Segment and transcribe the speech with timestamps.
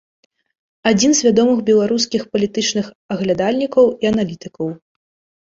[0.91, 4.67] Адзін з вядомых беларускіх палітычных аглядальнікаў і аналітыкаў.